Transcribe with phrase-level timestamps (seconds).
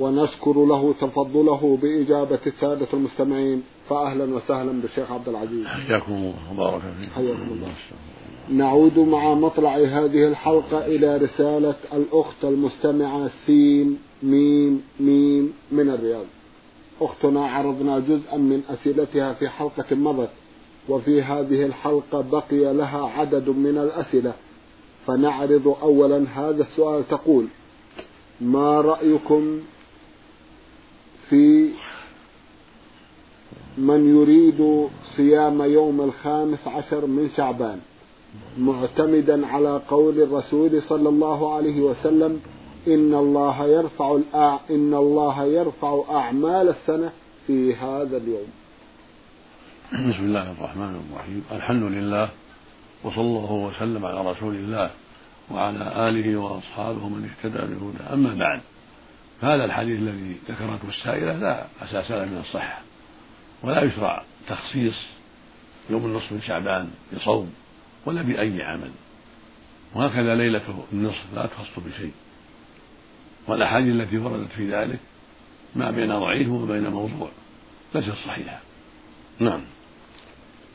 [0.00, 5.66] ونشكر له تفضله بإجابة السادة المستمعين فأهلا وسهلا بالشيخ عبد العزيز.
[5.66, 7.12] حياكم الله فيكم.
[7.14, 7.68] حياكم الله.
[8.50, 16.24] نعود مع مطلع هذه الحلقة إلى رسالة الأخت المستمعة سين ميم ميم من الرياض.
[17.00, 20.30] أختنا عرضنا جزءا من أسئلتها في حلقة مضت
[20.88, 24.32] وفي هذه الحلقة بقي لها عدد من الأسئلة.
[25.06, 27.46] فنعرض أولا هذا السؤال تقول
[28.40, 29.60] ما رأيكم
[31.30, 31.70] في
[33.78, 37.80] من يريد صيام يوم الخامس عشر من شعبان
[38.58, 42.40] معتمدا على قول الرسول صلى الله عليه وسلم
[42.86, 44.18] إن الله يرفع.
[44.70, 47.12] إن الله يرفع أعمال السنة
[47.46, 48.50] في هذا اليوم.
[49.92, 52.28] بسم الله الرحمن الرحيم، الحمد لله
[53.04, 54.90] وصلى الله وسلم على رسول الله
[55.50, 58.60] وعلى آله وأصحابه من اهتدى بهدى، أما بعد
[59.44, 62.82] فهذا الحديث الذي ذكرته السائلة لا أساس له من الصحة
[63.62, 64.94] ولا يشرع تخصيص
[65.90, 67.52] يوم النصف من شعبان بصوم
[68.06, 68.90] ولا بأي عمل.
[69.94, 72.12] وهكذا ليلة النصف لا تخص بشيء.
[73.48, 74.98] والأحاديث التي وردت في ذلك
[75.76, 77.28] ما بين ضعيف وما بين موضوع
[77.94, 78.60] ليست صحيحة.
[79.38, 79.60] نعم.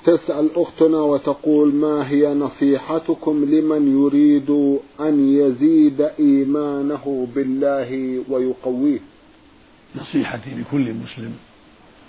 [0.06, 9.00] تسأل أختنا وتقول ما هي نصيحتكم لمن يريد أن يزيد إيمانه بالله ويقويه.
[9.96, 11.34] نصيحتي لكل مسلم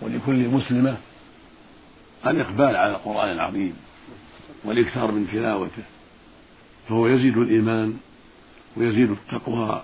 [0.02, 0.96] ولكل مسلمة
[2.26, 3.74] الإقبال على القرآن العظيم
[4.64, 5.82] والإكثار من تلاوته
[6.88, 7.96] فهو يزيد الإيمان
[8.76, 9.82] ويزيد التقوى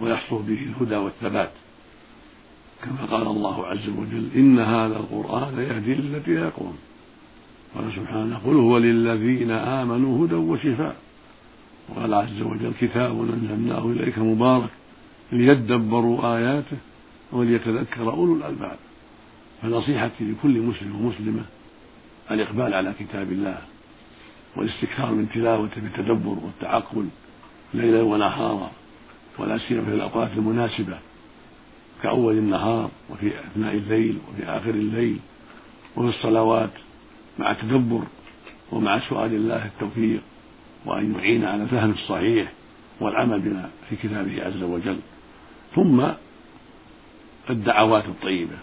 [0.00, 1.50] ويحصل به الهدى والثبات.
[2.82, 6.76] كما قال الله عز وجل إن هذا القرآن يهدي للتي يقوم
[7.74, 10.96] قال سبحانه قل هو للذين آمنوا هدى وشفاء.
[11.88, 14.70] وقال عز وجل كتاب أنزلناه إليك مبارك
[15.32, 16.76] ليدبروا آياته
[17.32, 18.76] وليتذكر أولو الألباب.
[19.62, 21.42] فنصيحتي لكل مسلم ومسلمة
[22.30, 23.58] الإقبال على كتاب الله
[24.56, 27.08] والاستكثار من تلاوته بالتدبر والتعقل
[27.74, 28.70] ليلا ونهارا
[29.38, 30.98] ولا سيما في الأوقات المناسبة
[32.02, 35.18] كأول النهار وفي أثناء الليل وفي آخر الليل
[35.96, 36.70] وفي الصلوات
[37.38, 38.02] مع التدبر
[38.72, 40.20] ومع سؤال الله التوفيق
[40.86, 42.52] وأن يعين على الفهم الصحيح
[43.00, 44.98] والعمل بما في كتابه عز وجل.
[45.74, 46.06] ثم
[47.50, 48.56] الدعوات الطيبة.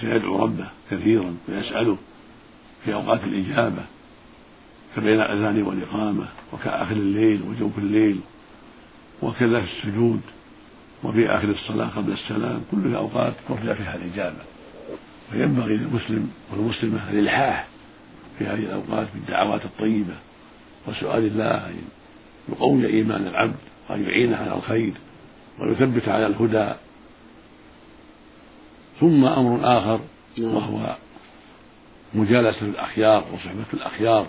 [0.00, 1.96] سيدعو ربه كثيرا ويسأله
[2.84, 3.82] في أوقات الإجابة
[4.96, 8.20] كبين الأذان والإقامة وكآخر الليل وجوف الليل
[9.22, 10.20] وكذا في السجود
[11.04, 14.42] وفي آخر الصلاة قبل السلام كل أوقات ترجى فيها الإجابة.
[15.32, 17.66] فينبغي للمسلم والمسلمة الإلحاح
[18.38, 20.14] في هذه الأوقات بالدعوات الطيبة.
[20.86, 21.74] وسؤال الله أن
[22.48, 23.56] يقوي إيمان العبد
[23.90, 24.92] وأن يعينه على الخير
[25.58, 26.72] ويثبت على الهدى.
[29.00, 30.00] ثم أمر آخر
[30.38, 30.54] نعم.
[30.54, 30.96] وهو
[32.14, 34.26] مجالسة الأخيار وصحبة الأخيار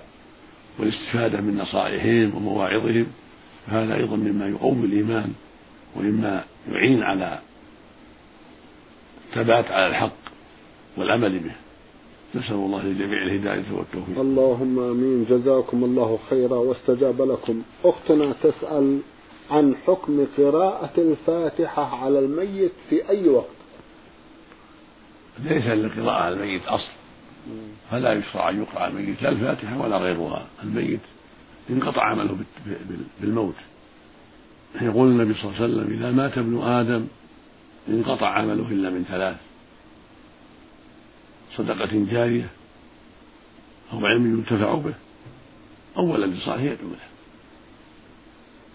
[0.80, 3.06] والاستفادة من نصائحهم ومواعظهم.
[3.68, 5.34] فهذا أيضا مما يقوي الإيمان
[5.96, 7.40] ومما يعين على
[9.30, 10.18] الثبات على الحق
[10.98, 11.63] والعمل به.
[12.36, 14.20] نسأل الله للجميع الهداية والتوفيق.
[14.20, 15.26] اللهم آمين.
[15.30, 17.62] جزاكم الله خيرا واستجاب لكم.
[17.86, 19.00] أختنا تسأل
[19.52, 23.46] عن حكم قراءة الفاتحة على الميت في أي وقت؟
[25.44, 26.92] ليس للقراءة على الميت أصل.
[27.92, 30.46] فلا يشرع أن يقرأ على الميت لا الفاتحة ولا غيرها.
[30.64, 31.00] الميت
[31.70, 32.38] انقطع عمله
[33.22, 33.56] بالموت.
[34.82, 37.06] يقول النبي صلى الله عليه وسلم إذا مات ابن آدم
[37.90, 39.38] انقطع عمله إلا من ثلاث.
[41.58, 42.48] صدقة جارية
[43.94, 44.94] أو علم ينتفع به
[45.98, 46.98] أو ولد صالح يدعو له.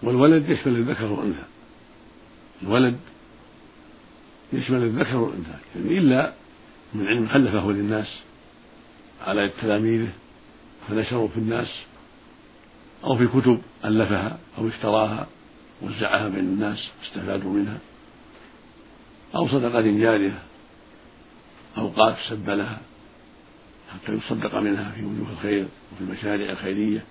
[0.02, 1.44] والولد يشمل الذكر والأنثى.
[2.62, 2.98] الولد
[4.52, 5.58] يشمل الذكر والأنثى.
[5.76, 6.32] يعني إلا
[6.94, 8.18] من علم خلفه للناس
[9.20, 10.12] على تلاميذه
[10.88, 11.68] فنشروا في الناس
[13.04, 15.26] أو في كتب ألفها أو اشتراها
[15.82, 17.78] وزعها بين الناس واستفادوا منها.
[19.36, 20.38] أو صدقة جارية
[21.78, 22.80] أوقات سب لها
[23.94, 27.04] حتى يصدق منها في وجوه الخير وفي المشاريع الخيرية.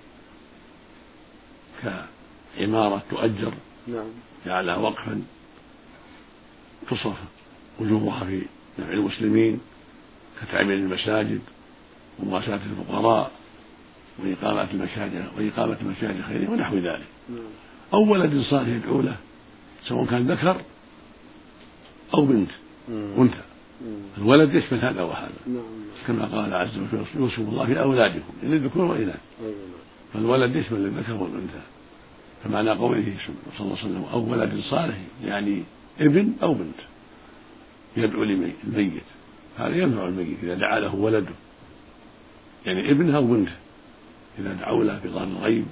[1.82, 3.52] كعمارة تؤجر
[3.88, 4.06] نعم.
[4.46, 5.22] جعلها وقفا
[6.90, 7.16] تصرف
[7.80, 8.42] وجوبها في
[8.78, 9.60] نفع المسلمين
[10.42, 11.40] كتعمير المساجد
[12.18, 13.30] ومواساة الفقراء
[14.18, 17.06] وإقامة المشاهد وإقامة المشاهد الخيرية ونحو ذلك.
[17.28, 17.38] نعم.
[17.94, 19.16] أو ولد صالح يدعو له
[19.84, 20.60] سواء كان ذكر
[22.14, 22.50] أو بنت
[22.88, 23.47] أنثى.
[24.18, 25.32] الولد يشمل هذا وهذا.
[25.46, 25.62] نعم.
[26.06, 29.20] كما قال عز وجل يوصف الله في أولادكم للذكور والإناث
[30.14, 31.60] فالولد يشمل الذكر والأنثى.
[32.44, 35.62] فمعنى قوله صلى الله عليه وسلم أو ولد صالح يعني
[36.00, 36.80] ابن أو بنت.
[37.96, 39.02] يدعو للميت.
[39.58, 41.34] هذا ينفع الميت إذا دعا له ولده.
[42.66, 43.56] يعني ابنه أو بنته.
[44.38, 45.66] إذا دعوا له بظهر الغيب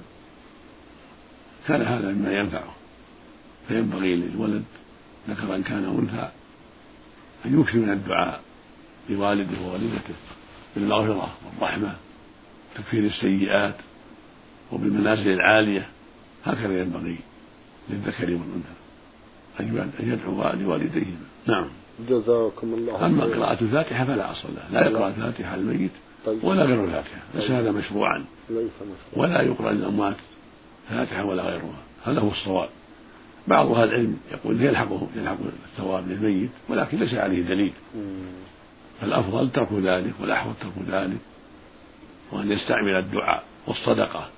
[1.67, 2.73] كان هذا مما ينفعه.
[3.67, 4.63] فينبغي للولد
[5.29, 6.31] ذكرا كان أنثى
[7.47, 8.41] أن يكثر من الدعاء
[9.09, 10.15] لوالده ووالدته
[10.75, 11.95] بالمغفرة والرحمة
[12.75, 13.75] تكفير السيئات
[14.71, 15.87] وبالمنازل العالية
[16.45, 17.17] هكذا ينبغي
[17.89, 18.77] للذكر والأنثى
[19.59, 21.67] أن يدعو لوالديهما نعم.
[22.09, 24.81] جزاكم الله أما قراءة الفاتحة فلا أصل لها.
[24.81, 25.91] لا يقرأ الفاتحة الميت
[26.25, 26.43] طيب.
[26.43, 27.51] ولا غير الفاتحة ليس.
[27.51, 28.25] هذا مشروعا.
[28.49, 29.29] ليس مشروعا.
[29.29, 30.15] ولا يقرأ للأموات
[30.89, 31.83] فاتحة ولا غيرها.
[32.05, 32.69] هذا هو الصواب.
[33.47, 35.37] بعض أهل العلم يقول يلحقه يلحق
[35.71, 37.73] الثواب للميت ولكن ليس عليه دليل.
[39.01, 41.17] فالأفضل ترك ذلك والأحوط ترك ذلك
[42.31, 44.29] وأن يستعمل الدعاء والصدقة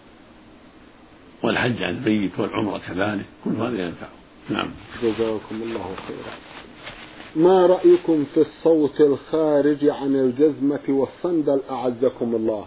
[1.44, 3.26] والحج عن الميت والعمرة كذلك.
[3.46, 4.08] كل هذا ينفع
[4.50, 4.70] نعم.
[5.04, 6.34] جزاكم الله خيرا.
[7.36, 12.66] ما رأيكم في الصوت الخارج عن الجزمة والصندل؟ أعزكم الله.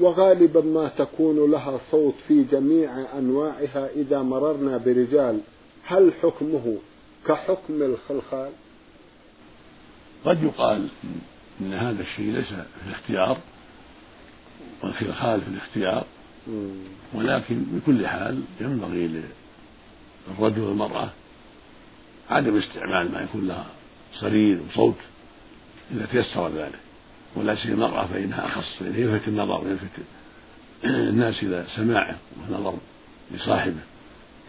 [0.00, 5.40] وغالبا ما تكون لها صوت في جميع أنواعها إذا مررنا برجال.
[5.86, 6.78] هل حكمه
[7.26, 8.52] كحكم الخلخال؟
[10.24, 10.88] قد يقال
[11.60, 13.38] إن هذا الشيء ليس في الاختيار
[14.82, 16.04] والخلخال في الاختيار
[17.14, 19.22] ولكن بكل حال ينبغي
[20.28, 21.10] للرجل والمرأة
[22.30, 23.66] عدم استعمال ما يكون لها
[24.14, 24.96] صرير وصوت
[25.90, 26.78] إذا تيسر ذلك
[27.36, 29.90] ولا سيما المرأة فإنها أخص يلفت النظر ويلفت
[30.84, 32.74] الناس إلى سماعه والنظر
[33.34, 33.80] لصاحبه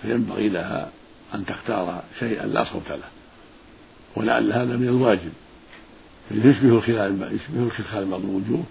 [0.02, 0.92] فينبغي لها
[1.36, 3.10] أن تختار شيئا لا صوت له
[4.16, 5.32] ولعل هذا من الواجب.
[6.32, 8.64] يشبه الخلال يشبه الخلال بعض الوجوه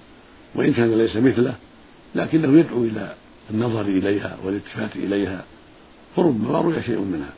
[0.54, 1.54] وإن كان ليس مثله
[2.14, 3.14] لكنه يدعو إلى
[3.50, 5.44] النظر إليها والالتفات إليها
[6.16, 7.32] فربما روي شيء منها.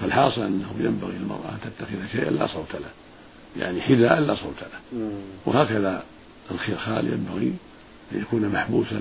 [0.00, 2.90] فالحاصل أنه ينبغي للمرأة أن تتخذ شيئا لا صوت له
[3.62, 5.10] يعني حذاء لا صوت له.
[5.46, 6.02] وهكذا
[6.50, 7.54] الخلخال ينبغي
[8.12, 8.94] أن يكون محبوسا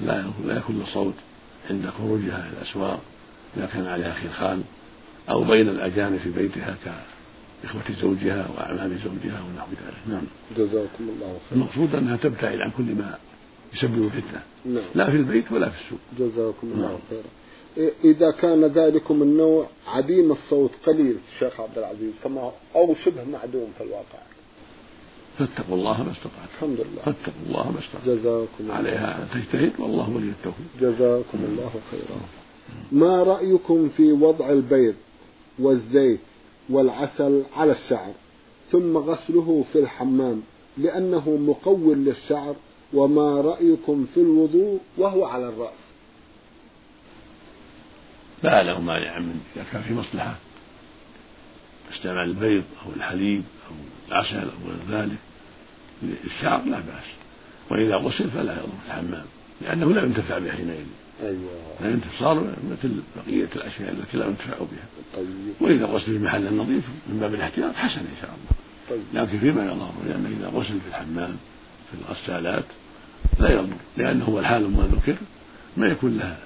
[0.45, 1.15] لا يكون الصوت
[1.69, 3.01] عند خروجها إلى الأسواق
[3.57, 4.61] إذا كان عليها خلخال.
[5.31, 10.07] أو بين الأجانب في بيتها كإخوة زوجها وأعمام زوجها ونحو ذلك.
[10.09, 10.23] نعم.
[10.57, 11.61] جزاكم الله خيرا.
[11.61, 13.17] المقصود أنها تبتعد عن كل ما
[13.73, 14.41] يسبب فتنة.
[14.65, 14.83] نعم.
[14.95, 15.99] لا في البيت ولا في السوق.
[16.19, 16.99] جزاكم الله نعم.
[17.09, 17.23] خيرا.
[18.03, 23.83] إذا كان ذلكم النوع عديم الصوت قليل شيخ عبد العزيز كما أو شبه معدوم في
[23.83, 24.21] الواقع.
[25.39, 27.01] فاتقوا الله ما استطعت الحمد لله.
[27.05, 30.65] فاتقوا الله ما استطعت جزاكم عليها تجتهد والله ولي التوفيق.
[30.81, 32.19] جزاكم الله خيرا.
[32.91, 34.95] ما رأيكم في وضع البيض
[35.61, 36.19] والزيت
[36.69, 38.13] والعسل على الشعر
[38.71, 40.41] ثم غسله في الحمام
[40.77, 42.55] لأنه مقوي للشعر
[42.93, 45.81] وما رأيكم في الوضوء وهو على الرأس.
[48.43, 50.35] لا له مانع من إذا كان في مصلحة
[51.93, 53.75] استعمال البيض أو الحليب أو
[54.07, 55.17] العسل أو غير ذلك
[56.03, 57.05] للشعر لا بأس.
[57.69, 59.25] وإذا غسل فلا يضر في الحمام
[59.61, 60.85] لأنه لا ينتفع به حينئذ.
[61.21, 61.51] أيوة.
[61.81, 64.85] لا ينتفع صار مثل بقية الأشياء التي لا ينتفع بها.
[65.15, 65.27] طيب.
[65.61, 68.61] وإذا غسل في محل نظيف من باب الاحتياط حسن إن شاء الله.
[68.89, 69.01] طيب.
[69.13, 71.37] لكن فيما يضر لأن إذا غسل في الحمام
[71.91, 72.65] في الغسالات
[73.39, 75.15] لا يضر لأنه هو الحال ما ذكر
[75.77, 76.39] ما يكون لها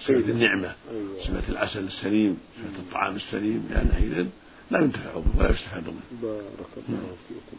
[0.00, 1.24] صفة النعمة أيوة.
[1.24, 4.26] صفة العسل السليم صفة الطعام السليم لأنه حينئذ
[4.70, 7.16] لا ينتفع به ولا يستفاد منه بارك الله نعم.
[7.28, 7.56] فيكم.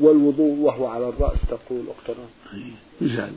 [0.00, 2.26] والوضوء وهو على الرأس تقول أختنا.
[3.00, 3.32] يزال.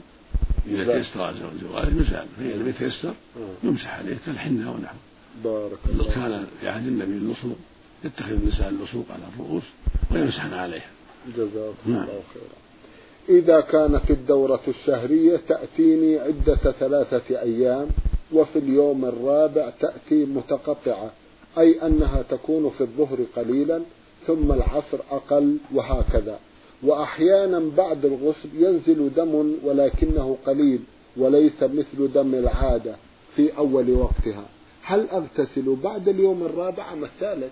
[0.68, 3.14] إذا تيسر الزواج يزال فإذا لم يتيسر
[3.64, 5.00] يمسح عليه كالحنة ونحوه
[5.44, 7.58] بارك الله كان في عهد النبي اللصوق
[8.04, 9.64] يتخذ النساء اللصوق على الرؤوس
[10.12, 10.90] ويمسحن عليها.
[11.38, 12.04] جزاكم نعم.
[12.04, 13.40] الله خيرا.
[13.40, 17.88] إذا كانت الدورة الشهرية تأتيني عدة ثلاثة أيام
[18.34, 21.12] وفي اليوم الرابع تأتي متقطعة
[21.58, 23.82] أي أنها تكون في الظهر قليلا
[24.28, 26.40] ثم العصر أقل وهكذا.
[26.86, 30.80] وأحيانا بعد الغسل ينزل دم ولكنه قليل
[31.18, 32.96] وليس مثل دم العادة
[33.36, 34.46] في أول وقتها.
[34.84, 37.52] هل أغتسل بعد اليوم الرابع أم الثالث؟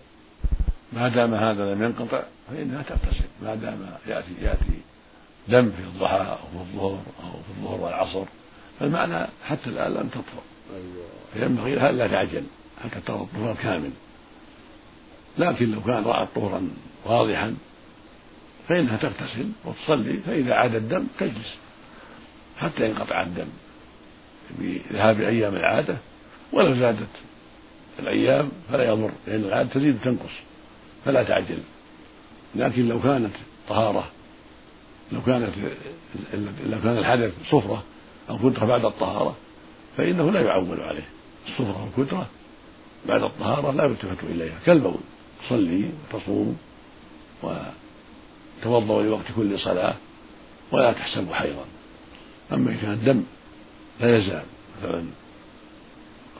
[0.94, 3.26] ما دام هذا لم ينقطع فإنها تغتسل.
[3.44, 4.80] ما دام يأتي يأتي
[5.50, 8.26] دم في الضحى أو في الظهر أو في الظهر والعصر
[8.80, 10.44] فالمعنى حتى الآن لم تطهر
[10.76, 11.06] أيوة.
[11.34, 12.44] فينبغي لها ألا تعجل
[12.84, 13.92] حتى ترى الطهر كامل.
[15.38, 16.70] لكن لو كان رأت طهرا
[17.06, 17.56] واضحا
[18.70, 21.58] فإنها تغتسل وتصلي فإذا عاد الدم تجلس
[22.58, 23.48] حتى ينقطع الدم
[24.60, 25.98] بذهاب أيام العادة.
[26.52, 27.08] ولو زادت
[28.00, 30.32] الأيام فلا يضر لأن العادة تزيد وتنقص
[31.06, 31.58] فلا تعجل.
[32.56, 33.34] لكن لو كانت
[33.70, 34.08] طهارة
[35.12, 35.50] لو كانت
[36.70, 37.84] لو كان الحدث صفرة
[38.30, 39.36] أو كدرة بعد الطهارة
[39.98, 41.08] فإنه لا يعول عليه.
[41.48, 42.28] الصفرة والكدرة
[43.06, 44.60] بعد الطهارة لا يلتفت إليها.
[44.66, 45.00] كالبول
[45.46, 46.58] تصلي وتصوم
[48.66, 49.96] وتوضأ لوقت كل صلاة
[50.72, 51.66] ولا تحسب حيضا.
[52.52, 53.24] أما إن كان الدم
[54.00, 54.44] لا يزال
[54.78, 55.04] مثلا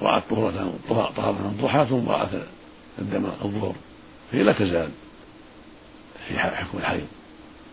[0.02, 2.30] رأت طهرة طهارة الضحى ثم رأت
[3.00, 3.76] الدم الظهر
[4.32, 4.90] فهي لا تزال
[6.28, 7.08] في حكم الحيض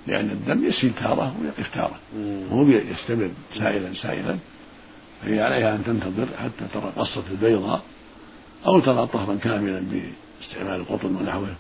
[0.07, 1.99] لأن الدم يسيل تارة ويقف تارة.
[2.50, 4.38] وهو يستمر سائلا سائلا.
[5.23, 7.83] فهي عليها أن تنتظر حتى ترى قصة البيضاء
[8.66, 11.54] أو ترى طهرا كاملا باستعمال القطن ونحوه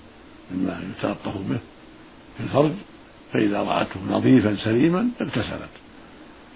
[0.50, 1.58] مما يتلطف به.
[2.40, 2.72] في الفرج
[3.32, 5.70] فإذا رأته نظيفا سليما اغتسلت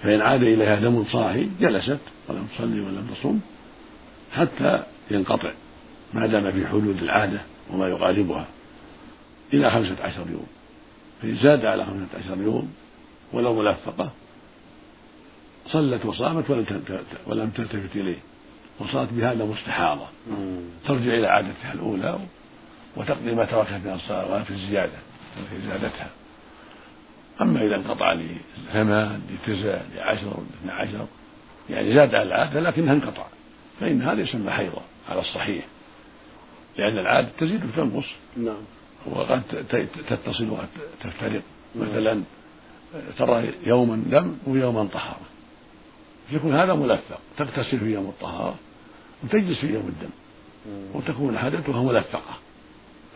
[0.03, 1.99] فإن عاد إليها دم صاحي جلست
[2.29, 3.41] ولم تصلي ولم تصوم
[4.33, 5.53] حتى ينقطع.
[6.15, 8.47] ما دام في حدود العادة وما يقاربها
[9.53, 10.47] إلى خمسة عشر يوم.
[11.23, 12.73] فإن زاد على خمسة عشر يوم
[13.33, 14.11] ولو ملفقة
[15.67, 16.83] صلت وصامت ولم
[17.27, 18.19] ولم تلتفت إليه.
[18.81, 20.07] وصارت بهذا مستحاضة.
[20.87, 22.19] ترجع إلى عادتها الأولى
[22.97, 24.99] وتقضي ما تركت من الصلوات في الزيادة.
[25.39, 26.11] التي زادتها
[27.41, 31.07] أما إذا انقطع لثمان لتسع لعشر لاثنى عشر
[31.71, 33.27] يعني زاد على العادة لكنها انقطع
[33.81, 35.65] فإن هذا يسمى حيضا على الصحيح
[36.77, 38.07] لأن العادة تزيد وتنقص.
[38.37, 38.57] نعم.
[39.07, 39.43] وقد
[40.09, 41.43] تتصل وتفترق
[41.77, 42.23] مثلا
[43.19, 45.27] ترى يوما دم ويوما طهارة
[46.33, 47.19] يكون هذا ملفق.
[47.37, 48.57] تغتسل في يوم الطهارة
[49.25, 50.11] وتجلس في يوم الدم.
[50.95, 52.39] وتكون حدثها ملفقة.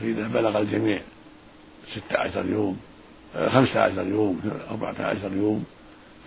[0.01, 1.03] فإذا بلغ الجميع
[1.93, 2.81] ستة عشر يوم
[3.35, 4.41] خمسة عشر يوم
[4.71, 5.65] أربعة عشر يوم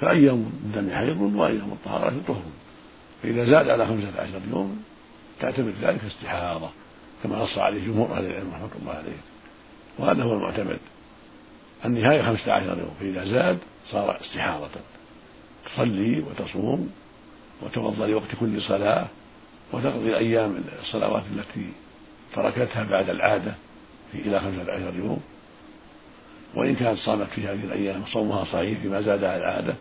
[0.02, 2.44] فأيام الدم حيض وأيام الطهارة طهر
[3.24, 4.84] فإذا زاد على خمسة عشر يوم
[5.40, 6.70] تعتبر ذلك استحاضة
[7.24, 9.18] كما نص عليه جمهور أهل العلم رحمة الله عليه.
[10.00, 10.80] وهذا هو المعتمد.
[11.86, 13.58] النهاية خمسة عشر يوم فإذا زاد
[13.92, 14.70] صار استحاضة.
[15.66, 16.92] تصلي وتصوم
[17.62, 19.08] وتوضأ لوقت كل صلاة
[19.74, 21.70] وتقضي أيام الصلوات التي
[22.36, 23.56] تركتها بعد العادة
[24.12, 25.22] في إلى خمسة عشر يوم.
[26.56, 29.76] وإن كانت صامت في هذه الأيام صومها صحيح فيما زاد على العادة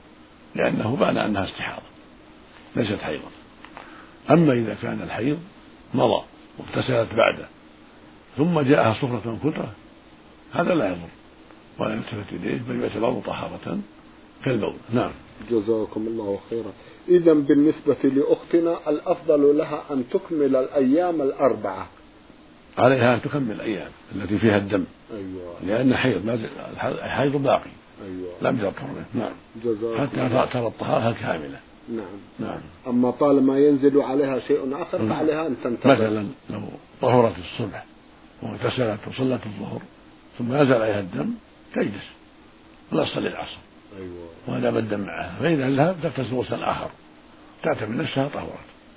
[0.54, 1.86] لأنه بان أنها استحاضة
[2.76, 3.28] ليست حيضا.
[4.30, 5.38] أما إذا كان الحيض
[5.94, 6.22] مضى
[6.58, 7.48] واغتسلت بعده
[8.36, 9.72] ثم جاءها صفرة كدرة
[10.52, 11.08] هذا لا يضر.
[11.78, 13.78] ولا يلتفت إليه بل يعتبر طهارة
[14.44, 14.76] كالبول.
[14.92, 15.10] نعم.
[15.50, 16.72] جزاكم الله خيرا.
[17.08, 21.88] إذا بالنسبة لأختنا الأفضل لها أن تكمل الأيام الأربعة.
[22.78, 24.84] عليها أن تكمل الأيام التي فيها الدم.
[25.12, 25.54] أيوة.
[25.66, 26.38] لأن حيض ما
[26.84, 27.70] الحيض باقي.
[28.04, 28.32] أيوة.
[28.42, 28.86] لم يذكر.
[29.14, 29.32] نعم.
[29.64, 32.06] جزاكم حتى ترى الطهارة الكاملة نعم.
[32.38, 32.60] نعم.
[32.86, 35.90] أما طالما ينزل عليها شيء آخر فعليها أن تنتظر.
[35.90, 36.60] مثلا لو
[37.00, 37.84] طهرت الصبح
[38.42, 39.82] واغتسلت وصلت الظهر
[40.38, 41.34] ثم نزل عليها الدم
[41.74, 42.10] تجلس.
[42.92, 43.58] ولا تصلي العصر.
[43.98, 44.28] أيوة.
[44.46, 45.36] وهذا الدم معها.
[45.40, 46.90] فإذا ذهب تغتسل غسلا آخر.
[47.62, 48.48] تعتبر نفسها طهرت.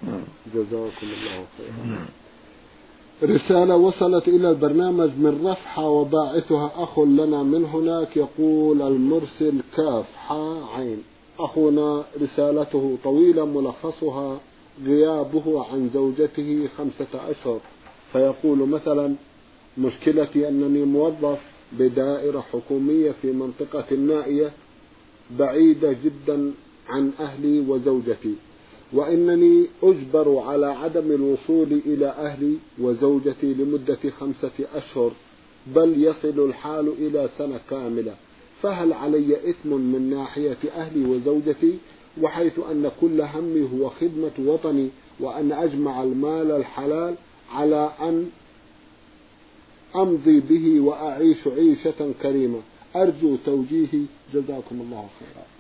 [0.04, 0.22] نعم.
[0.54, 1.86] جزاكم الله خيرا.
[1.86, 2.06] نعم.
[3.24, 10.66] رسالة وصلت إلى البرنامج من رفحة وباعثها أخ لنا من هناك يقول المرسل كاف حا
[10.76, 11.04] عين.
[11.40, 14.40] أخونا رسالته طويلة ملخصها
[14.86, 17.60] غيابه عن زوجته خمسة أشهر.
[18.14, 19.16] فيقول مثلا
[19.78, 21.40] مشكلتي أنني موظف
[21.72, 24.52] بدائرة حكومية في منطقة نائية
[25.40, 26.52] بعيدة جدا
[26.90, 28.36] عن أهلي وزوجتي.
[28.94, 35.12] وإنني أجبر على عدم الوصول إلى أهلي وزوجتي لمدة خمسة أشهر
[35.76, 38.16] بل يصل الحال إلى سنة كاملة.
[38.62, 41.78] فهل علي إثم من ناحية أهلي وزوجتي
[42.22, 47.16] وحيث أن كل همي هو خدمة وطني وأن أجمع المال الحلال
[47.54, 48.30] على أن
[49.96, 52.60] أمضي به وأعيش عيشة كريمة؟
[52.96, 54.06] أرجو توجيهي.
[54.34, 55.53] جزاكم الله خيرا.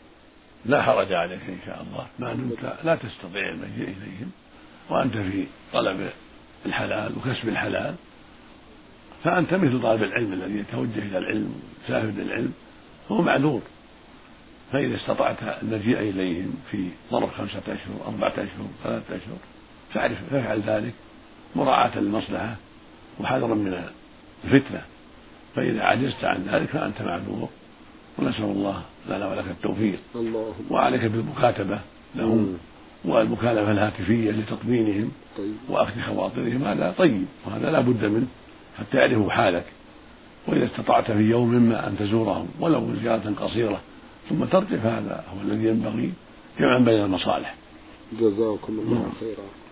[0.65, 2.07] لا حرج عليك إن شاء الله.
[2.19, 4.31] ما دمت لا تستطيع المجيء إليهم.
[4.89, 6.09] وأنت في طلب
[6.65, 7.95] الحلال وكسب الحلال.
[9.23, 12.53] فأنت مثل طالب العلم الذي يتوجه إلى العلم ويشاهد العلم
[13.11, 13.61] هو معذور.
[14.71, 19.37] فإذا استطعت المجيء إليهم في ظرف خمسة أشهر أربعة أشهر ثلاثة أشهر
[19.93, 20.93] فاعرف فافعل ذلك
[21.55, 22.55] مراعاة للمصلحة
[23.19, 23.83] وحذرا من
[24.43, 24.81] الفتنة.
[25.55, 27.49] فإذا عجزت عن ذلك فأنت معذور.
[28.19, 29.99] ونسأل الله لنا ولك التوفيق.
[30.15, 31.79] اللهم وعليك بالمكاتبة
[32.15, 32.57] لهم
[33.05, 35.53] والمكالمة الهاتفية لتطمينهم طيب.
[35.69, 36.63] وأخذ خواطرهم.
[36.63, 37.25] هذا طيب.
[37.45, 38.27] وهذا لا بد منه
[38.77, 39.65] حتى يعرفوا حالك.
[40.47, 43.81] وإذا استطعت في يوم ما أن تزورهم ولو زيارة قصيرة
[44.29, 46.13] ثم ترجع فهذا هو الذي ينبغي
[46.59, 47.55] جمعا بين المصالح.
[48.19, 49.63] جزاكم الله خيرا.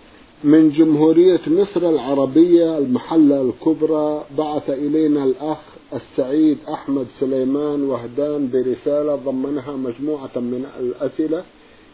[0.43, 5.57] من جمهورية مصر العربية المحلة الكبرى بعث إلينا الأخ
[5.93, 11.43] السعيد أحمد سليمان وهدان برسالة ضمنها مجموعة من الأسئلة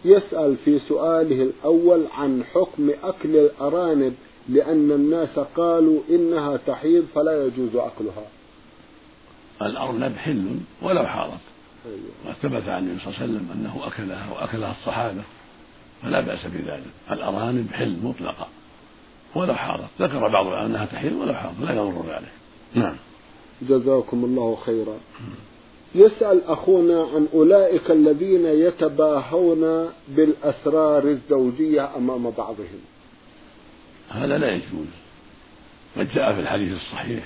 [0.06, 4.14] يسأل في سؤاله الأول عن حكم أكل الأرانب
[4.50, 8.26] لأن الناس قالوا إنها تحيض فلا يجوز أكلها.
[9.62, 11.38] الأرنب حل ولو أيوة.
[12.30, 15.22] وثبت عن النبي صلى الله عليه وسلم أنه أكلها وأكلها الصحابة
[16.04, 16.92] فلا بأس بذلك.
[17.12, 18.48] الأرانب حل مطلقة
[19.36, 19.90] ولو حاضت.
[20.00, 22.32] ذكر بعض أنها تحل ولو حاضت لا يضر ذلك.
[22.76, 22.96] نعم.
[23.62, 24.98] جزاكم الله خيرا.
[25.96, 32.82] يسأل أخونا عن أولئك الذين يتباهون بالأسرار الزوجية أمام بعضهم.
[34.10, 34.88] هذا لا يجوز.
[35.98, 37.24] قد جاء في الحديث الصحيح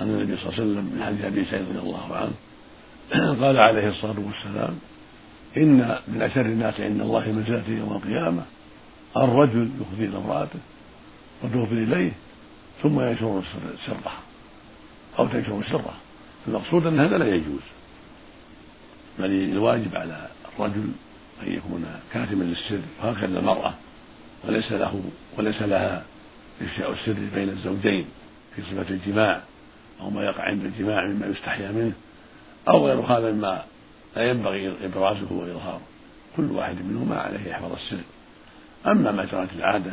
[0.00, 2.34] أن النبي صلى الله عليه وسلم من حديث أبي سعيد رضي الله عنه
[3.42, 4.78] قال عليه الصلاة والسلام
[5.56, 8.42] إن من أشر الناس عند الله منزلة يوم القيامة
[9.16, 10.58] الرجل يفضي إلى امرأته
[11.44, 12.12] وتفضي إليه
[12.82, 13.42] ثم ينشر
[13.86, 14.12] سره
[15.18, 15.94] أو تنشر سره
[16.48, 17.62] المقصود أن هذا لا يجوز.
[19.18, 20.92] بل الواجب على الرجل
[21.42, 23.74] أن يكون كاتما للسر وهكذا المرأة.
[24.44, 25.04] وليس له
[25.38, 26.04] وليس لها
[26.62, 28.06] إفشاء السر بين الزوجين
[28.56, 29.42] في صفة الجماع
[30.00, 31.92] أو ما يقع عند الجماع مما يستحيا منه
[32.68, 33.64] أو غير هذا مما
[34.16, 35.80] لا ينبغي إبرازه وإظهاره.
[36.36, 38.04] كل واحد منهما عليه يحفظ السر.
[38.86, 39.92] أما ما جرت العادة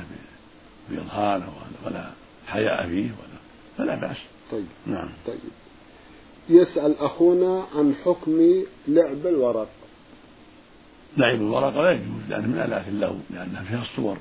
[0.90, 1.54] بإظهاره
[1.86, 2.10] ولا
[2.48, 3.40] حياء فيه ولا
[3.78, 4.18] فلا بأس.
[4.52, 4.66] طيب.
[4.86, 5.10] نعم.
[5.28, 5.40] طيب.
[6.50, 9.70] يسأل أخونا عن حكم لعب الورق.
[11.18, 14.18] لعب الورق لا يجوز لأنه من آلات اللهو لأنها فيها الصور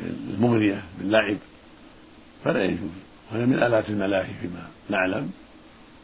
[0.00, 1.36] المغنية باللعب
[2.44, 2.90] فلا يجوز.
[3.32, 5.30] وهي من آلات الملاهي فيما نعلم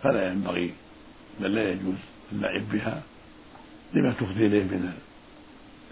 [0.02, 0.74] فلا ينبغي
[1.40, 1.94] بل لا يجوز
[2.32, 3.02] اللعب بها
[3.94, 4.92] لما تفضي إليه من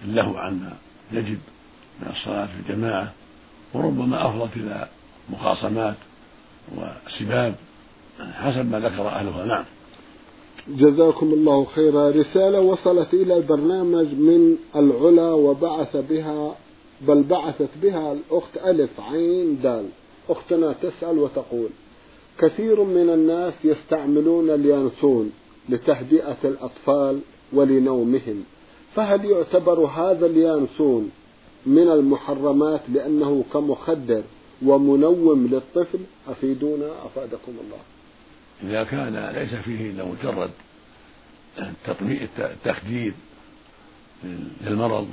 [0.04, 0.76] اللهو عما
[1.12, 1.38] يجب
[2.00, 3.12] من الصلاة في الجماعة
[3.74, 4.88] وربما أفضت إلى
[5.30, 5.96] مخاصمات
[6.74, 7.54] وسباب
[8.18, 9.44] حسب ما ذكر أهلها.
[9.44, 9.64] نعم.
[10.68, 12.10] جزاكم الله خيرا.
[12.10, 16.56] رسالة وصلت إلى البرنامج من العلا وبعث بها
[17.00, 19.86] بل بعثت بها الأخت ألف عين دال.
[20.28, 21.68] أختنا تسأل وتقول
[22.38, 25.32] كثير من الناس يستعملون اليانسون
[25.68, 27.20] لتهدئة الأطفال
[27.52, 28.44] ولنومهم.
[28.94, 31.10] فهل يعتبر هذا اليانسون
[31.66, 34.22] من المحرمات لأنه كمخدر؟
[34.62, 37.78] ومنوم للطفل أفيدونا أفادكم الله.
[38.62, 40.50] إذا كان ليس فيه إلا مجرد
[42.38, 43.14] التخدير
[44.60, 45.08] للمرض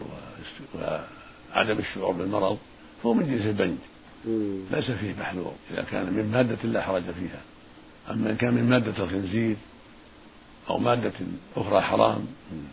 [0.76, 2.58] وعدم الشعور بالمرض
[3.04, 3.78] فهو من جنس البنج
[4.72, 5.54] ليس فيه محذور.
[5.72, 7.42] إذا كان من مادة لا حرج فيها.
[8.12, 9.56] أما إن كان من مادة الخنزير
[10.70, 11.14] أو مادة
[11.56, 12.68] أخرى حرام من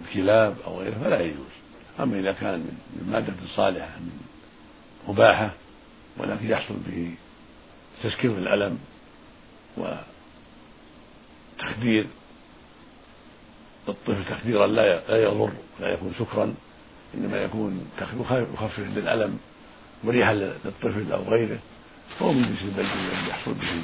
[0.00, 1.54] الكلاب أو غيره فلا يجوز.
[2.00, 2.58] أما إذا كان
[2.96, 4.20] من مادة صالحة من
[5.08, 5.50] مباحة
[6.18, 7.14] ولكن يحصل به
[8.02, 8.78] تسكين الألم
[11.60, 12.06] وتخدير.
[13.88, 15.50] الطفل تخديرا لا يضر
[15.80, 16.54] لا يكون سكرا
[17.14, 17.90] إنما يكون
[18.30, 19.38] يخفف للألم
[20.04, 21.58] مريحا للطفل أو غيره.
[22.18, 23.82] فهو من جنس الذي يحصل به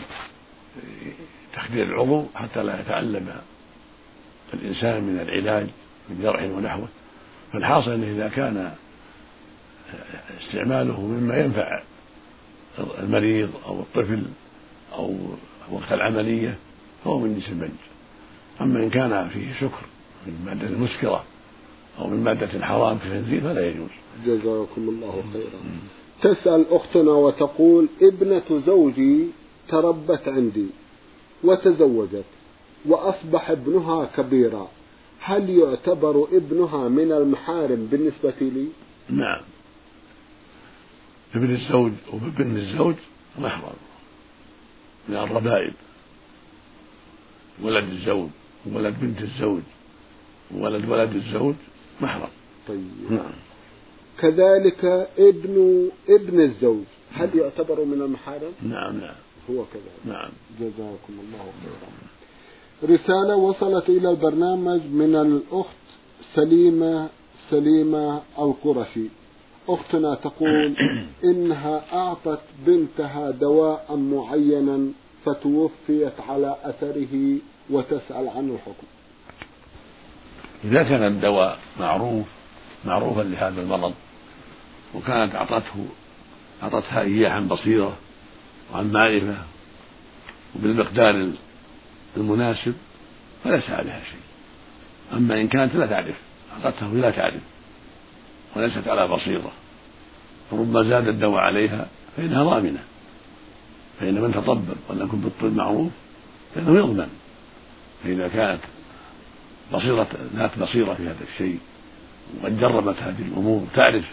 [1.55, 3.41] تخدير العضو حتى لا يتألم
[4.55, 5.67] الإنسان من العلاج
[6.09, 6.89] من جرح ونحوه.
[7.53, 8.75] فالحاصل أنه إذا كان
[10.41, 11.83] استعماله مما ينفع
[12.79, 14.23] المريض أو الطفل
[14.93, 15.15] أو
[15.73, 16.57] وقت العملية
[17.05, 17.71] فهو من جنس البنج
[18.61, 19.87] أما إن كان فيه سكر
[20.27, 21.25] من مادة مسكرة
[21.99, 23.91] أو من مادة حرام كالخنزير فلا يجوز.
[24.27, 26.35] جزاكم الله خيرا.
[26.35, 29.27] تسأل أختنا وتقول ابنة زوجي
[29.69, 30.67] تربت عندي
[31.45, 32.25] وتزوجت
[32.87, 34.69] وأصبح ابنها كبيرا
[35.21, 38.67] هل يعتبر ابنها من المحارم بالنسبة لي؟
[39.09, 39.43] نعم.
[41.35, 42.95] ابن الزوج وابن الزوج
[43.39, 43.73] محرم
[45.09, 45.75] من الربائب.
[47.63, 48.29] ولد الزوج
[48.67, 49.63] وولد بنت الزوج
[50.55, 51.55] وولد ولد الزوج
[52.01, 52.29] محرم
[52.69, 52.91] طيب.
[53.11, 53.33] نعم.
[54.19, 54.85] كذلك
[55.19, 59.15] ابن ابن الزوج هل يعتبر من المحارم؟ نعم نعم.
[59.51, 60.07] هو كذلك.
[60.07, 60.31] نعم.
[60.61, 62.95] جزاكم الله خيرا.
[62.95, 65.77] رسالة وصلت إلى البرنامج من الأخت
[66.35, 67.09] سليمة
[67.51, 69.07] سليمة القرشي.
[69.75, 70.77] أختنا تقول
[71.25, 74.93] إنها أعطت بنتها دواء معينا
[75.25, 77.39] فتوفيت على أثره
[77.71, 78.87] وتسأل عن الحكم.
[80.65, 82.27] إذا كان الدواء معروف
[82.85, 83.95] معروفا لهذا المرض
[84.95, 85.87] وكانت أعطته
[86.63, 87.97] أعطتها إياه عن بصيرة
[88.73, 89.37] وعن معرفة
[90.57, 91.31] وبالمقدار
[92.17, 92.75] المناسب
[93.45, 94.21] فليس عليها شيء.
[95.13, 96.17] أما إن كانت لا تعرف
[96.53, 97.43] أعطته لا تعرف
[98.57, 99.53] وليست على بصيرة.
[100.51, 101.87] فربما زاد الدواء عليها
[102.17, 102.83] فإنها ضامنة.
[104.01, 105.91] فإن من تطبب ولم يكن بالطب معروف
[106.55, 107.09] فإنه يضمن.
[108.05, 108.61] فإذا كانت
[109.73, 111.59] بصيرة ذات بصيرة في هذا الشيء
[112.43, 114.05] وقد جربت هذه الأمور تعرف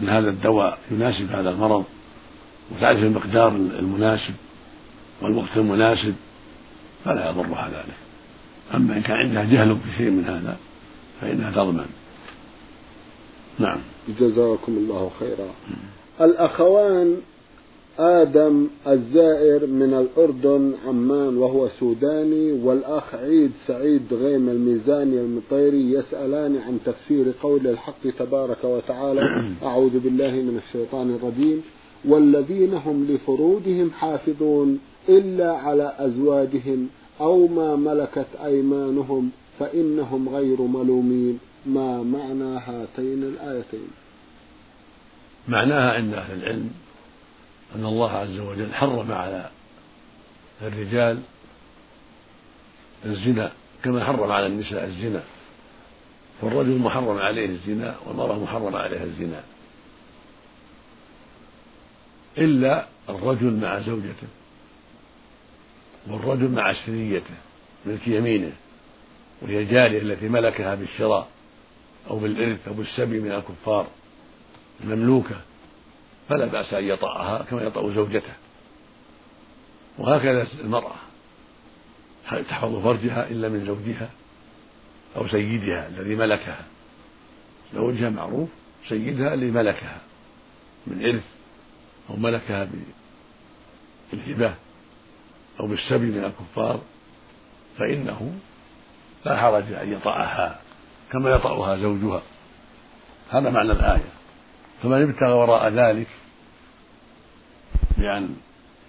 [0.00, 1.84] أن هذا الدواء يناسب هذا المرض
[2.70, 4.34] وتعرف المقدار المناسب
[5.22, 6.14] والوقت المناسب
[7.04, 7.96] فلا يضرها ذلك
[8.74, 10.56] أما إن كان عندها جهل في شيء من هذا
[11.20, 11.86] فإنها تضمن.
[13.58, 13.78] نعم.
[14.20, 15.48] جزاكم الله خيرا.
[16.20, 17.16] الأخوان
[17.98, 26.78] آدم الزائر من الأردن عمان وهو سوداني والأخ عيد سعيد غيم الميزاني المطيري يسألان عن
[26.84, 31.62] تفسير قول الحق تبارك وتعالى أعوذ بالله من الشيطان الرجيم
[32.04, 36.88] والذين هم لفروجهم حافظون إلا على أزواجهم
[37.20, 41.38] أو ما ملكت أيمانهم فإنهم غير ملومين.
[41.66, 43.88] ما معنى هاتين الآيتين؟
[45.48, 46.70] معناها عند أهل العلم
[47.74, 49.50] أن الله عز وجل حرم على
[50.62, 51.20] الرجال
[53.04, 53.52] الزنا
[53.82, 55.22] كما حرم على النساء الزنا.
[56.42, 59.42] فالرجل محرم عليه الزنا والمرأة محرم عليها الزنا.
[62.38, 64.28] إلا الرجل مع زوجته
[66.06, 67.34] والرجل مع سريته
[67.86, 68.52] ملك يمينه
[69.42, 71.28] وهي الجارية التي ملكها بالشراء.
[72.10, 73.86] أو بالإرث أو بالسبي من الكفار
[74.80, 75.36] المملوكة
[76.28, 78.32] فلا بأس أن يطأها كما يطأ زوجته.
[79.98, 80.94] وهكذا المرأة
[82.30, 84.10] تحفظ فرجها إلا من زوجها
[85.16, 86.64] أو سيدها الذي ملكها؟
[87.74, 88.48] زوجها معروف
[88.88, 90.00] سيدها الذي ملكها
[90.86, 91.24] من إرث
[92.10, 92.68] أو ملكها
[94.12, 94.54] بالهبة
[95.60, 96.80] أو بالسبي من الكفار
[97.78, 98.34] فإنه
[99.24, 100.60] لا حرج أن يطأها.
[101.12, 102.22] كما يطأها زوجها.
[103.30, 104.16] هذا معنى الآية.
[104.82, 106.06] فمن ابتغى وراء ذلك
[107.98, 108.36] بأن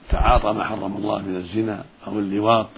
[0.09, 2.69] تعاطى ما حرم الله من الزنا أو اللواط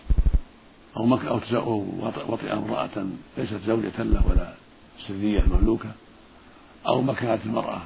[0.98, 1.86] أو مك أو
[2.28, 3.06] وطئ امرأة
[3.38, 4.54] ليست زوجة له ولا
[5.08, 5.92] سرية مملوكة
[6.88, 7.82] أو مكنت المرأة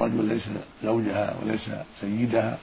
[0.00, 0.42] رجل ليس
[0.84, 2.58] زوجها وليس سيدها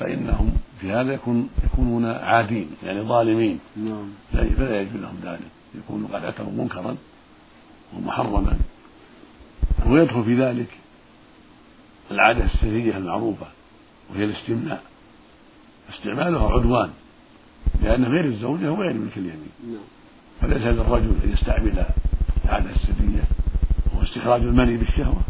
[0.00, 3.60] فإنهم في هذا يكون يكونون عادين يعني ظالمين.
[3.76, 4.08] نعم.
[4.32, 5.50] فلا يجوز لهم ذلك.
[5.74, 6.96] يكونوا قد أتوا منكرا
[7.96, 8.58] ومحرما.
[9.86, 10.68] ويدخل في ذلك
[12.10, 13.46] العادة السرية المعروفة
[14.10, 14.82] وهي الاستمناء.
[15.90, 16.90] استعمالها عدوان
[17.82, 19.52] لأن غير الزوجة هو غير ملك اليمين.
[19.66, 19.80] نعم.
[20.40, 21.84] فليس للرجل أن يستعمل
[22.44, 23.24] العادة السرية.
[23.92, 25.22] وهو استخراج المني بالشهوة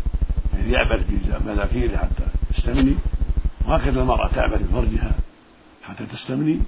[0.54, 1.06] يعني يعبث
[1.44, 2.24] بمناكيره حتى
[2.58, 2.94] يستمني
[3.66, 5.14] وهكذا المرأة تعبث بفرجها
[5.82, 6.60] حتى تستمني.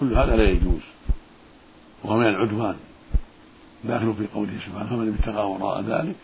[0.00, 0.80] كل هذا لا يجوز.
[2.04, 2.76] وهو من العدوان.
[3.84, 6.16] داخل في قوله سبحانه فمن ابتغى وراء ذلك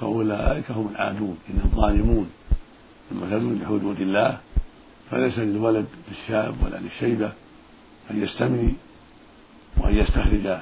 [0.00, 1.38] فأولئك هم العادون.
[1.50, 2.30] إن الظالمون
[3.12, 4.38] المعتدون لحدود الله.
[5.10, 7.32] فليس للولد للشاب ولا للشيبة
[8.10, 8.74] أن يستمني
[9.76, 10.58] وأن يستخرج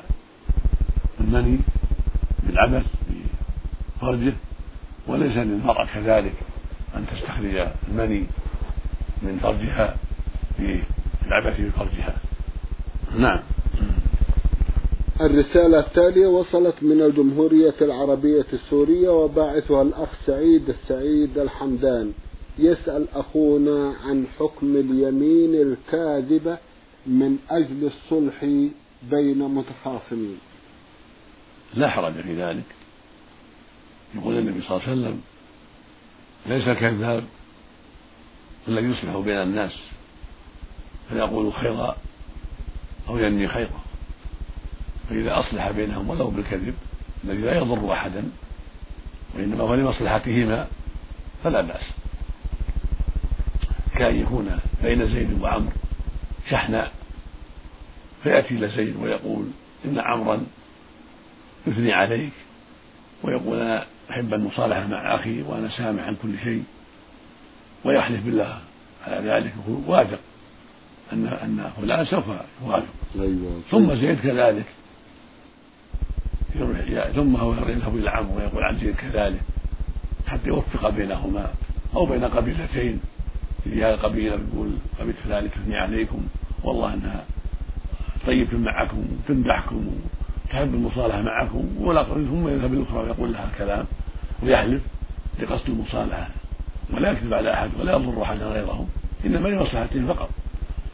[1.20, 1.58] المني
[2.42, 2.86] بالعبث
[4.00, 4.32] بفرجه
[5.06, 6.34] وليس للمرأة كذلك
[6.96, 8.26] أن تستخرج المني
[9.22, 9.96] من فرجها
[10.58, 12.16] بالعبث بفرجها.
[13.18, 13.40] نعم.
[15.20, 22.12] الرسالة التالية وصلت من الجمهورية العربية السورية وباعثها الأخ سعيد السعيد الحمدان.
[22.58, 26.58] يسأل أخونا عن حكم اليمين الكاذبة
[27.06, 28.44] من أجل الصلح
[29.10, 30.38] بين متخاصمين.
[31.74, 32.64] لا حرج في ذلك.
[34.14, 35.20] يقول النبي صلى الله عليه وسلم
[36.46, 37.24] ليس الكذاب
[38.68, 39.80] الذي يصلح بين الناس.
[41.08, 41.96] فيقول خيرا
[43.08, 43.87] أو ينمي خيرا.
[45.10, 46.74] فإذا أصلح بينهم ولو بالكذب
[47.24, 48.24] الذي لا يضر أحدا
[49.34, 50.66] وإنما هو لمصلحتهما
[51.44, 51.90] فلا بأس.
[53.96, 55.72] كأن يكون بين زيد وعمر
[56.50, 56.92] شحناء
[58.22, 59.46] فيأتي إلى زيد ويقول
[59.84, 60.46] إن عمرا
[61.66, 62.32] يثني عليك
[63.22, 66.64] ويقول أنا أحب المصالحة مع أخي وأنا سامح عن كل شيء
[67.84, 68.58] ويحلف بالله
[69.06, 70.18] على ذلك يقول واثق
[71.12, 72.24] أن أن فلان سوف
[72.64, 72.86] يوافق.
[73.14, 73.60] أيوة.
[73.70, 74.66] ثم زيد كذلك.
[77.14, 79.40] ثم هو يذهب إلى عمرو ويقول عن زيد كذلك
[80.26, 81.50] حتى يوفق بينهما
[81.94, 83.00] أو بين قبيلتين.
[83.64, 86.20] في هذه القبيلة يقول قبيلة فلان تثني عليكم
[86.64, 87.24] والله أنها
[88.26, 89.86] طيبة معكم وتمدحكم
[90.46, 93.84] وتحب المصالحة معكم ولا ثم يذهب الأخرى ويقول لها كلام
[94.42, 94.82] ويحلف
[95.40, 96.28] لقصد المصالحة.
[96.94, 98.88] ولا يكذب على أحد ولا يضر أحدا غيرهم
[99.26, 100.28] إنما لمصلحته فقط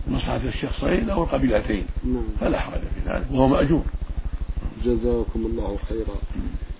[0.08, 1.86] مصلحة الشخصين أو القبيلتين.
[2.04, 2.24] نعم.
[2.40, 3.84] فلا حرج في ذلك وهو مأجور.
[4.84, 6.18] جزاكم الله خيرا.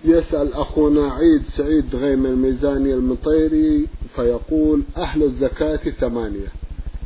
[0.05, 6.47] يسأل أخونا عيد سعيد غيم الميزاني المطيري فيقول أهل الزكاة ثمانية.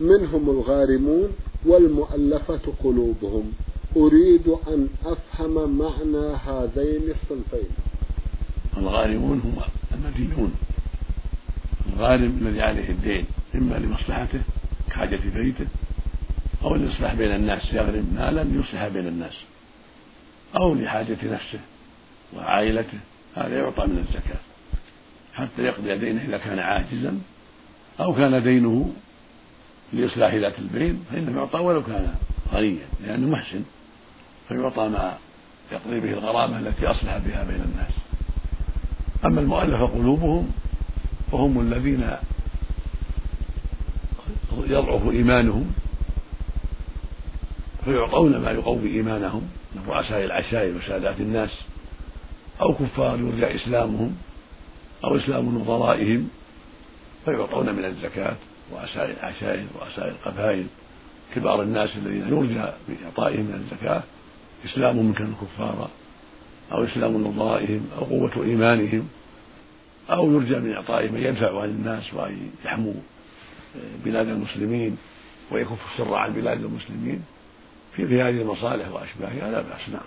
[0.01, 1.29] منهم الغارمون
[1.65, 3.51] والمؤلفة قلوبهم.
[3.97, 7.69] أريد أن أفهم معنى هذين الصنفين.
[8.77, 9.55] الغارمون هم
[9.93, 10.51] المدينون.
[11.93, 14.41] الغارم الذي عليه الدين إما لمصلحته
[14.87, 15.67] كحاجة بيته
[16.63, 19.33] أو ليصلح بين الناس يغرم مالا ليصلح بين الناس.
[20.55, 21.59] أو لحاجة نفسه
[22.35, 22.99] وعائلته
[23.35, 24.39] هذا يعطى من الزكاة.
[25.33, 27.19] حتى يقضي دينه إذا كان عاجزا
[27.99, 28.93] أو كان دينه
[29.93, 32.15] لإصلاح ذات البين فإنه يعطى ولو كان
[32.53, 33.63] غنيا لأنه محسن
[34.47, 35.17] فيعطى ما
[35.71, 37.91] يقضي به الغرامة التي أصلح بها بين الناس.
[39.25, 40.51] أما المؤلفة قلوبهم
[41.31, 42.09] فهم الذين
[44.67, 45.73] يضعف إيمانهم
[47.85, 49.49] فيعطون ما يقوي إيمانهم.
[49.87, 51.61] رؤساء العشائر وسادات الناس
[52.61, 54.17] أو كفار يرجى إسلامهم
[55.03, 56.29] أو إسلام نظرائهم
[57.25, 58.35] فيعطون من الزكاة
[58.73, 60.65] رؤساء العشائر رؤساء القبائل
[61.35, 64.03] كبار الناس الذين يرجى بإعطائهم من الزكاة.
[64.65, 65.89] إسلامهم من كان الكفار
[66.71, 69.07] أو إسلام نظرائهم أو قوة إيمانهم
[70.09, 72.93] أو يرجى من إعطائهم أن يدفعوا عن الناس وأن يحموا
[74.05, 74.97] بلاد المسلمين
[75.51, 77.23] ويكف الشر عن بلاد المسلمين.
[78.07, 80.01] في هذه المصالح وأشباهها لا بأس نعم.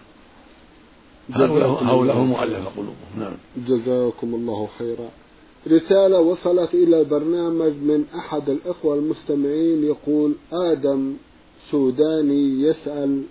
[1.31, 3.35] هؤلاء هم مؤلفة قلوبهم نعم.
[3.57, 5.09] جزاكم الله خيرا.
[5.67, 11.17] رسالة وصلت إلى البرنامج من أحد الإخوة المستمعين يقول آدم
[11.71, 13.23] سوداني يسأل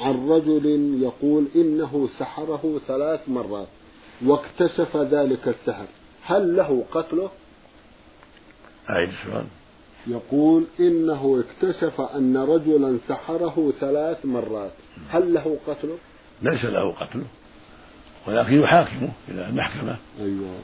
[0.00, 3.68] عن رجل يقول إنه سحره ثلاث مرات
[4.24, 5.86] واكتشف ذلك السحر.
[6.22, 7.30] هل له قتله؟
[8.90, 9.44] أعيد السؤال.
[10.06, 14.72] يقول إنه اكتشف أن رجلا سحره ثلاث مرات.
[15.10, 15.98] هل له قتله؟
[16.42, 17.24] ليس له قتله
[18.26, 19.96] ولكن يحاكمه إلى المحكمة.
[20.20, 20.54] أيوه.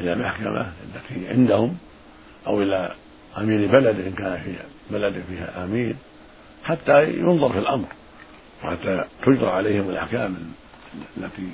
[0.00, 1.76] إلى المحكمة التي عندهم
[2.46, 2.94] أو إلى
[3.38, 4.54] أمير بلد إن كان في
[4.90, 5.96] بلد فيها أمير
[6.64, 7.86] حتى ينظر في الأمر
[8.64, 10.36] وحتى تجرى عليهم الأحكام
[11.16, 11.48] التي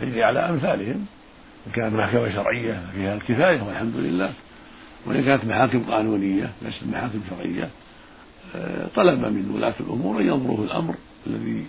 [0.00, 1.06] تجري على أمثالهم.
[1.66, 4.32] إن كانت محكمة شرعية فيها الكفاية والحمد لله.
[5.06, 7.70] وإن كانت محاكم قانونية ليست محاكم شرعية
[8.54, 10.94] آه، طلب من ولاة الأمور أن ينظروا الأمر
[11.26, 11.66] الذي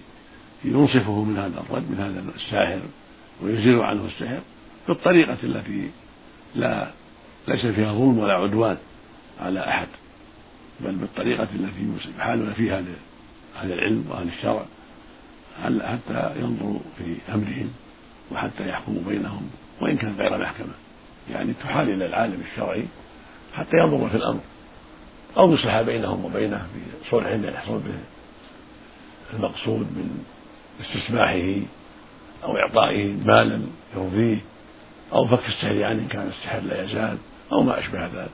[0.65, 2.81] ينصفه من هذا الرد من هذا الساحر
[3.41, 4.39] ويزيل عنه السحر
[4.87, 5.89] بالطريقة التي
[6.55, 6.91] لا
[7.47, 8.77] ليس فيها ظلم ولا عدوان
[9.39, 9.87] على أحد
[10.79, 12.83] بل بالطريقة التي يحالون فيها
[13.61, 14.65] أهل العلم وأهل الشرع
[15.63, 17.71] حتى ينظروا في أمرهم
[18.31, 19.49] وحتى يحكموا بينهم
[19.81, 20.73] وإن كان غير محكمة.
[21.31, 22.85] يعني تحال إلى العالم الشرعي
[23.53, 24.39] حتى ينظر في الأمر
[25.37, 26.67] أو يصلح بينهم وبينه
[27.07, 27.99] بصلح يحصل به
[29.33, 30.23] المقصود من
[30.81, 31.61] استسماحه
[32.43, 33.61] أو إعطائه مالا
[33.95, 34.37] يرضيه
[35.13, 37.17] أو فك السحر عنه إن كان السحر لا يزال
[37.51, 38.29] أو ما أشبه ذلك.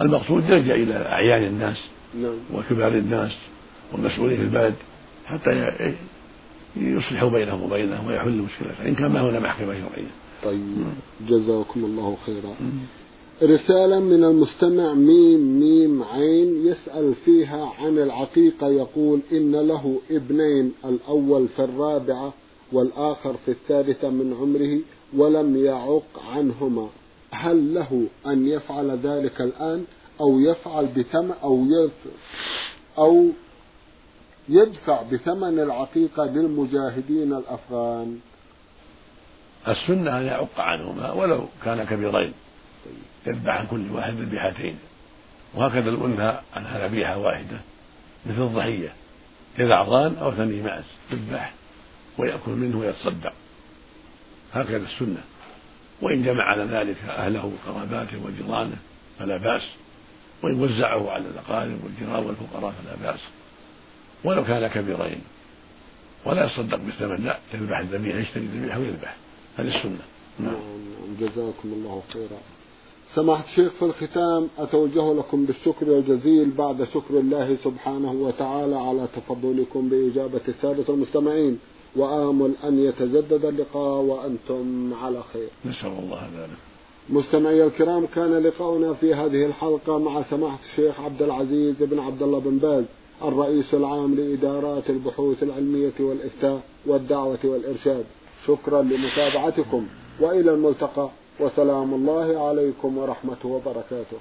[0.00, 1.76] المقصود يرجع إلى أعيان الناس
[2.14, 2.34] نعم.
[2.54, 3.36] وكبار الناس
[3.92, 4.74] والمسؤولين في البلد
[5.26, 5.72] حتى
[6.76, 10.10] يصلحوا بينهم وبينه ويحلوا مشكلته إن كان ما هنا محكمة شرعية.
[10.44, 10.84] طيب.
[11.28, 12.54] جزاكم الله خيرا.
[13.42, 21.48] رسالة من المستمع ميم ميم عين يسأل فيها عن العقيقة يقول إن له ابنين الأول
[21.48, 22.32] في الرابعة
[22.72, 24.80] والآخر في الثالثة من عمره
[25.16, 26.88] ولم يعق عنهما.
[27.30, 29.84] هل له أن يفعل ذلك الآن؟
[30.20, 32.10] أو يفعل بثمن أو يدفع
[32.98, 33.26] أو
[34.48, 38.18] يدفع بثمن العقيقة للمجاهدين الأفغان؟
[39.68, 42.32] السنة أن يعق عنهما ولو كان كبيرين.
[43.26, 44.78] يذبح عن كل واحد ذبيحتين.
[45.54, 47.60] وهكذا الأنثى عنها ذبيحة واحدة
[48.26, 48.92] مثل الضحية.
[49.60, 51.52] ضان أو ثني معز يذبح
[52.18, 53.32] ويأكل منه ويتصدق.
[54.54, 55.22] هكذا السنة.
[56.02, 58.76] وإن جمع على ذلك أهله وقراباته وجيرانه
[59.18, 59.62] فلا بأس.
[60.42, 63.20] وإن وزعه على الأقارب والجيران والفقراء فلا بأس.
[64.24, 65.20] ولو كان كبيرين.
[66.24, 67.24] ولا يصدق بالثمن.
[67.24, 69.16] لا يذبح الذبيحة يشتري الذبيحة ويذبح.
[69.58, 69.98] هذه السنة.
[70.38, 70.52] نعم.
[70.52, 72.40] نعم جزاكم الله خيرا.
[73.14, 79.88] سماحة الشيخ في الختام أتوجه لكم بالشكر الجزيل بعد شكر الله سبحانه وتعالى على تفضلكم
[79.88, 81.58] بإجابة السادة المستمعين.
[81.96, 85.48] وآمل أن يتجدد اللقاء وأنتم على خير.
[85.66, 86.58] نسأل الله ذلك.
[87.10, 92.38] مستمعي الكرام كان لقاؤنا في هذه الحلقة مع سماحة الشيخ عبد العزيز بن عبد الله
[92.38, 92.84] بن باز
[93.24, 98.04] الرئيس العام لإدارات البحوث العلمية والإفتاء والدعوة والإرشاد.
[98.46, 99.86] شكرا لمتابعتكم
[100.20, 101.10] وإلى الملتقى.
[101.40, 104.18] وسلام الله عليكم ورحمته وبركاته.